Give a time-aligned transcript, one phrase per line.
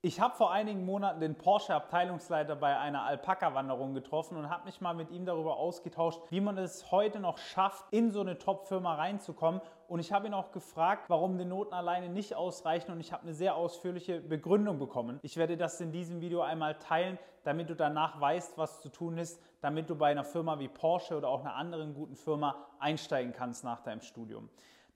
[0.00, 4.94] Ich habe vor einigen Monaten den Porsche-Abteilungsleiter bei einer Alpaka-Wanderung getroffen und habe mich mal
[4.94, 9.60] mit ihm darüber ausgetauscht, wie man es heute noch schafft, in so eine Top-Firma reinzukommen.
[9.88, 13.24] Und ich habe ihn auch gefragt, warum die Noten alleine nicht ausreichen und ich habe
[13.24, 15.18] eine sehr ausführliche Begründung bekommen.
[15.22, 19.18] Ich werde das in diesem Video einmal teilen, damit du danach weißt, was zu tun
[19.18, 23.32] ist, damit du bei einer Firma wie Porsche oder auch einer anderen guten Firma einsteigen
[23.32, 24.48] kannst nach deinem Studium.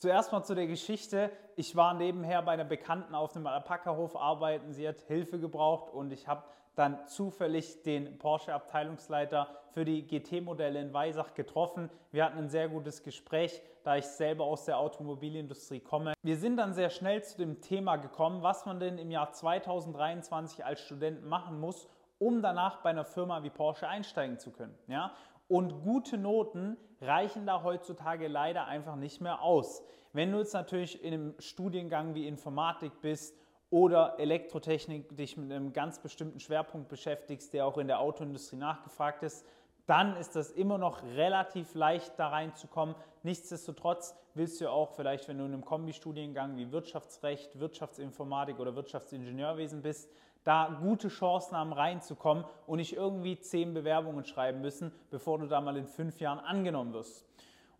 [0.03, 1.30] Zuerst mal zu der Geschichte.
[1.55, 4.73] Ich war nebenher bei einer Bekannten auf einem Alpaka-Hof arbeiten.
[4.73, 6.43] Sie hat Hilfe gebraucht und ich habe
[6.75, 11.88] dann zufällig den Porsche-Abteilungsleiter für die GT-Modelle in Weisach getroffen.
[12.10, 16.15] Wir hatten ein sehr gutes Gespräch, da ich selber aus der Automobilindustrie komme.
[16.24, 20.65] Wir sind dann sehr schnell zu dem Thema gekommen, was man denn im Jahr 2023
[20.65, 21.87] als Student machen muss,
[22.19, 24.77] um danach bei einer Firma wie Porsche einsteigen zu können.
[24.88, 25.12] Ja?
[25.52, 29.83] Und gute Noten reichen da heutzutage leider einfach nicht mehr aus.
[30.15, 33.37] Wenn du jetzt natürlich in einem Studiengang wie Informatik bist
[33.69, 39.23] oder Elektrotechnik dich mit einem ganz bestimmten Schwerpunkt beschäftigst, der auch in der Autoindustrie nachgefragt
[39.24, 39.46] ist,
[39.87, 42.95] dann ist das immer noch relativ leicht da reinzukommen.
[43.23, 49.83] Nichtsdestotrotz willst du auch vielleicht, wenn du in einem Kombistudiengang wie Wirtschaftsrecht, Wirtschaftsinformatik oder Wirtschaftsingenieurwesen
[49.83, 50.10] bist,
[50.45, 55.60] da gute Chancen haben reinzukommen und nicht irgendwie zehn Bewerbungen schreiben müssen, bevor du da
[55.60, 57.27] mal in fünf Jahren angenommen wirst.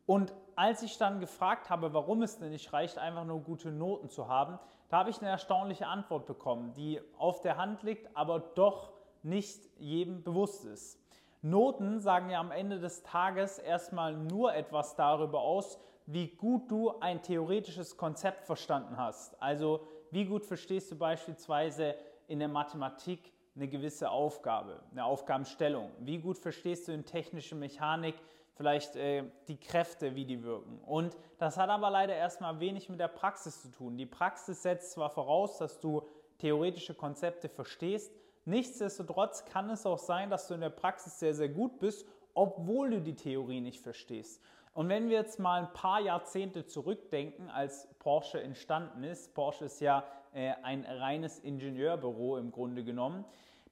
[0.07, 4.09] Und als ich dann gefragt habe, warum es denn nicht reicht, einfach nur gute Noten
[4.09, 4.59] zu haben,
[4.89, 8.93] da habe ich eine erstaunliche Antwort bekommen, die auf der Hand liegt, aber doch
[9.23, 11.02] nicht jedem bewusst ist.
[11.43, 16.99] Noten sagen ja am Ende des Tages erstmal nur etwas darüber aus, wie gut du
[17.01, 19.41] ein theoretisches Konzept verstanden hast.
[19.43, 21.97] Also wie gut verstehst du beispielsweise
[22.29, 25.91] in der Mathematik eine gewisse Aufgabe, eine Aufgabenstellung?
[25.99, 28.15] Wie gut verstehst du in technischer Mechanik
[28.55, 30.79] vielleicht äh, die Kräfte, wie die wirken?
[30.85, 33.97] Und das hat aber leider erstmal wenig mit der Praxis zu tun.
[33.97, 36.03] Die Praxis setzt zwar voraus, dass du
[36.39, 38.13] theoretische Konzepte verstehst,
[38.45, 42.91] nichtsdestotrotz kann es auch sein, dass du in der Praxis sehr, sehr gut bist, obwohl
[42.91, 44.43] du die Theorie nicht verstehst.
[44.75, 49.81] Und wenn wir jetzt mal ein paar Jahrzehnte zurückdenken, als Porsche entstanden ist, Porsche ist
[49.81, 53.25] ja äh, ein reines Ingenieurbüro im Grunde genommen,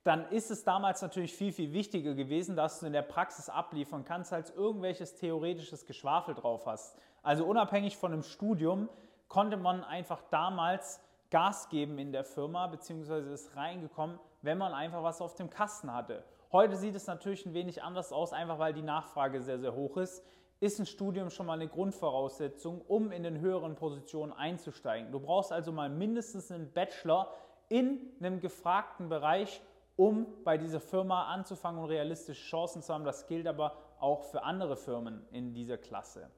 [0.05, 4.05] dann ist es damals natürlich viel, viel wichtiger gewesen, dass du in der Praxis abliefern
[4.05, 6.99] kannst, als irgendwelches theoretisches Geschwafel drauf hast.
[7.23, 8.89] Also unabhängig von einem Studium
[9.29, 11.01] konnte man einfach damals
[11.31, 15.93] Gas geben in der Firma, beziehungsweise ist reingekommen, wenn man einfach was auf dem Kasten
[15.93, 16.25] hatte.
[16.53, 19.97] Heute sieht es natürlich ein wenig anders aus, einfach weil die Nachfrage sehr, sehr hoch
[19.97, 20.25] ist
[20.61, 25.11] ist ein Studium schon mal eine Grundvoraussetzung, um in den höheren Positionen einzusteigen.
[25.11, 27.33] Du brauchst also mal mindestens einen Bachelor
[27.71, 29.63] in einem gefragten Bereich,
[29.97, 33.05] um bei dieser Firma anzufangen und realistische Chancen zu haben.
[33.05, 36.31] Das gilt aber auch für andere Firmen in dieser Klasse.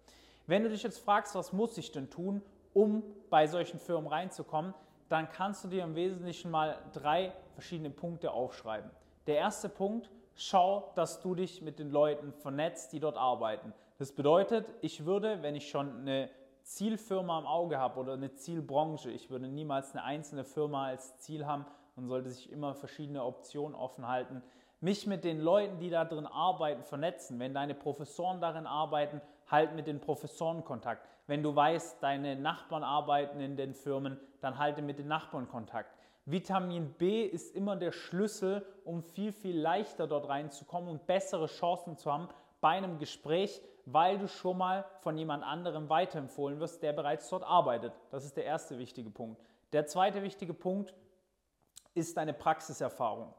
[0.46, 2.42] Wenn du dich jetzt fragst, was muss ich denn tun,
[2.74, 4.72] um bei solchen Firmen reinzukommen,
[5.08, 8.90] dann kannst du dir im Wesentlichen mal drei verschiedene Punkte aufschreiben.
[9.26, 13.72] Der erste Punkt, schau, dass du dich mit den Leuten vernetzt, die dort arbeiten.
[13.98, 16.28] Das bedeutet, ich würde, wenn ich schon eine
[16.62, 21.46] Zielfirma im Auge habe oder eine Zielbranche, ich würde niemals eine einzelne Firma als Ziel
[21.46, 24.42] haben und sollte sich immer verschiedene Optionen offen halten,
[24.80, 27.38] mich mit den Leuten, die da drin arbeiten, vernetzen.
[27.38, 31.06] Wenn deine Professoren darin arbeiten, halt mit den Professoren Kontakt.
[31.28, 35.96] Wenn du weißt, deine Nachbarn arbeiten in den Firmen, dann halte mit den Nachbarn Kontakt.
[36.24, 41.96] Vitamin B ist immer der Schlüssel, um viel, viel leichter dort reinzukommen und bessere Chancen
[41.96, 42.28] zu haben
[42.60, 47.42] bei einem Gespräch, weil du schon mal von jemand anderem weiterempfohlen wirst, der bereits dort
[47.42, 47.92] arbeitet.
[48.10, 49.42] Das ist der erste wichtige Punkt.
[49.72, 50.94] Der zweite wichtige Punkt
[51.94, 53.34] ist deine Praxiserfahrung.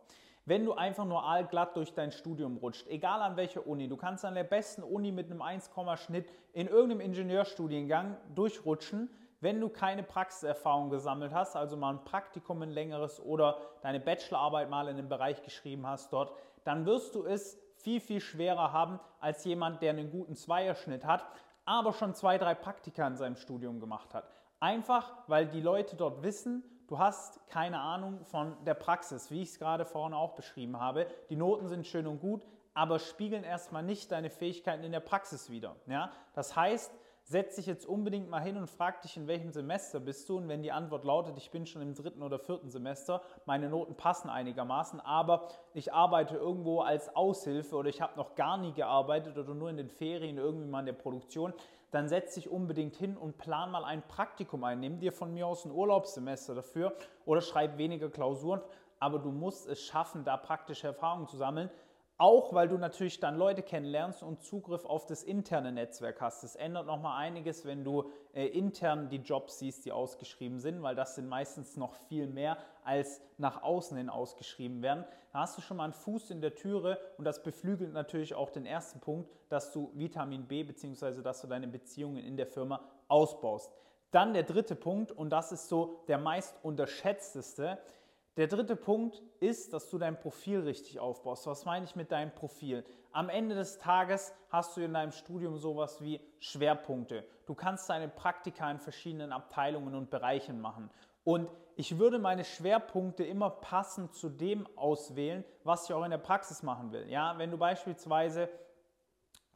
[0.46, 4.26] Wenn du einfach nur allglatt durch dein Studium rutscht, egal an welcher Uni, du kannst
[4.26, 9.10] an der besten Uni mit einem 1, Schnitt in irgendeinem Ingenieurstudiengang durchrutschen,
[9.44, 14.70] wenn du keine Praxiserfahrung gesammelt hast, also mal ein Praktikum ein längeres oder deine Bachelorarbeit
[14.70, 16.34] mal in einem Bereich geschrieben hast dort,
[16.64, 21.26] dann wirst du es viel, viel schwerer haben als jemand, der einen guten Zweierschnitt hat,
[21.66, 24.30] aber schon zwei, drei Praktika in seinem Studium gemacht hat.
[24.60, 29.50] Einfach, weil die Leute dort wissen, du hast keine Ahnung von der Praxis, wie ich
[29.50, 31.08] es gerade vorne auch beschrieben habe.
[31.30, 35.50] Die Noten sind schön und gut, aber spiegeln erstmal nicht deine Fähigkeiten in der Praxis
[35.50, 35.76] wider.
[35.86, 36.12] Ja?
[36.34, 36.94] Das heißt,
[37.24, 40.38] setz dich jetzt unbedingt mal hin und frag dich, in welchem Semester bist du.
[40.38, 43.96] Und wenn die Antwort lautet, ich bin schon im dritten oder vierten Semester, meine Noten
[43.96, 49.38] passen einigermaßen, aber ich arbeite irgendwo als Aushilfe oder ich habe noch gar nie gearbeitet
[49.38, 51.54] oder nur in den Ferien irgendwie mal in der Produktion,
[51.92, 54.80] dann setz dich unbedingt hin und plan mal ein Praktikum ein.
[54.80, 56.94] Nimm dir von mir aus ein Urlaubssemester dafür
[57.26, 58.62] oder schreib weniger Klausuren,
[59.00, 61.70] aber du musst es schaffen, da praktische Erfahrungen zu sammeln.
[62.18, 66.44] Auch weil du natürlich dann Leute kennenlernst und Zugriff auf das interne Netzwerk hast.
[66.44, 70.94] Das ändert nochmal einiges, wenn du äh, intern die Jobs siehst, die ausgeschrieben sind, weil
[70.94, 75.06] das sind meistens noch viel mehr als nach außen hin ausgeschrieben werden.
[75.32, 78.52] Da hast du schon mal einen Fuß in der Türe und das beflügelt natürlich auch
[78.52, 81.24] den ersten Punkt, dass du Vitamin B bzw.
[81.24, 83.72] dass du deine Beziehungen in der Firma ausbaust.
[84.12, 87.80] Dann der dritte Punkt und das ist so der meist unterschätzteste
[88.38, 91.46] der dritte Punkt ist, dass du dein Profil richtig aufbaust.
[91.46, 92.84] Was meine ich mit deinem Profil?
[93.12, 97.24] Am Ende des Tages hast du in deinem Studium sowas wie Schwerpunkte.
[97.46, 100.90] Du kannst deine Praktika in verschiedenen Abteilungen und Bereichen machen.
[101.24, 106.18] Und ich würde meine Schwerpunkte immer passend zu dem auswählen, was ich auch in der
[106.18, 107.10] Praxis machen will.
[107.10, 108.50] Ja, wenn du beispielsweise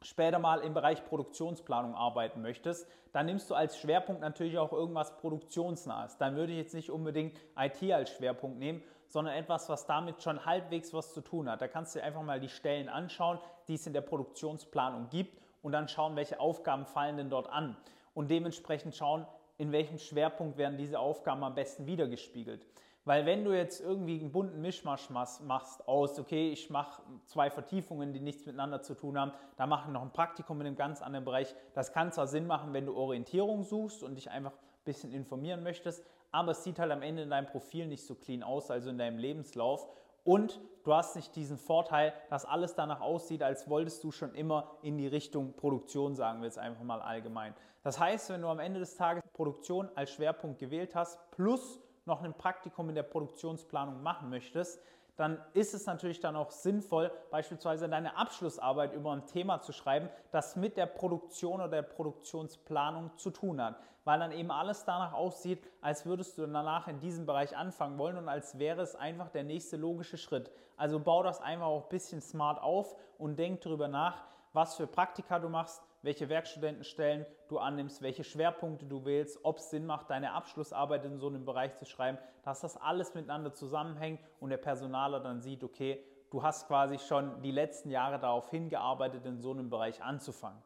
[0.02, 5.16] später mal im Bereich Produktionsplanung arbeiten möchtest, dann nimmst du als Schwerpunkt natürlich auch irgendwas
[5.16, 6.18] Produktionsnahes.
[6.18, 10.44] Dann würde ich jetzt nicht unbedingt IT als Schwerpunkt nehmen, sondern etwas, was damit schon
[10.44, 11.62] halbwegs was zu tun hat.
[11.62, 15.40] Da kannst du dir einfach mal die Stellen anschauen, die es in der Produktionsplanung gibt
[15.62, 17.76] und dann schauen, welche Aufgaben fallen denn dort an.
[18.14, 22.66] Und dementsprechend schauen, in welchem Schwerpunkt werden diese Aufgaben am besten wiedergespiegelt.
[23.08, 28.12] Weil wenn du jetzt irgendwie einen bunten Mischmasch machst aus, okay, ich mache zwei Vertiefungen,
[28.12, 31.00] die nichts miteinander zu tun haben, da mache ich noch ein Praktikum in einem ganz
[31.00, 31.54] anderen Bereich.
[31.72, 35.62] Das kann zwar Sinn machen, wenn du Orientierung suchst und dich einfach ein bisschen informieren
[35.62, 38.90] möchtest, aber es sieht halt am Ende in deinem Profil nicht so clean aus, also
[38.90, 39.88] in deinem Lebenslauf.
[40.22, 44.72] Und du hast nicht diesen Vorteil, dass alles danach aussieht, als wolltest du schon immer
[44.82, 47.54] in die Richtung Produktion, sagen wir jetzt einfach mal allgemein.
[47.82, 52.22] Das heißt, wenn du am Ende des Tages Produktion als Schwerpunkt gewählt hast, plus noch
[52.22, 54.82] ein Praktikum in der Produktionsplanung machen möchtest,
[55.18, 60.08] dann ist es natürlich dann auch sinnvoll, beispielsweise deine Abschlussarbeit über ein Thema zu schreiben,
[60.30, 65.12] das mit der Produktion oder der Produktionsplanung zu tun hat, weil dann eben alles danach
[65.12, 69.28] aussieht, als würdest du danach in diesem Bereich anfangen wollen und als wäre es einfach
[69.28, 70.52] der nächste logische Schritt.
[70.76, 74.22] Also bau das einfach auch ein bisschen smart auf und denk darüber nach,
[74.52, 79.70] was für Praktika du machst, welche Werkstudentenstellen du annimmst, welche Schwerpunkte du wählst, ob es
[79.70, 84.20] Sinn macht, deine Abschlussarbeit in so einem Bereich zu schreiben, dass das alles miteinander zusammenhängt
[84.40, 89.24] und der Personaler dann sieht, okay, du hast quasi schon die letzten Jahre darauf hingearbeitet,
[89.26, 90.62] in so einem Bereich anzufangen.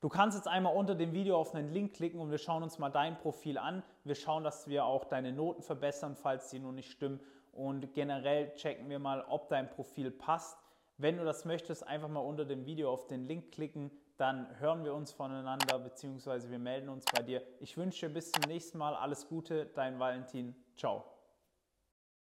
[0.00, 2.78] Du kannst jetzt einmal unter dem Video auf einen Link klicken und wir schauen uns
[2.78, 3.82] mal dein Profil an.
[4.04, 7.20] Wir schauen, dass wir auch deine Noten verbessern, falls die noch nicht stimmen.
[7.52, 10.58] Und generell checken wir mal, ob dein Profil passt.
[10.98, 14.84] Wenn du das möchtest, einfach mal unter dem Video auf den Link klicken, dann hören
[14.84, 16.50] wir uns voneinander bzw.
[16.50, 17.42] wir melden uns bei dir.
[17.60, 20.54] Ich wünsche dir bis zum nächsten Mal alles Gute, dein Valentin.
[20.76, 21.15] Ciao.